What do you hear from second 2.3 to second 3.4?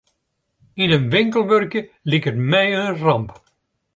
my in ramp.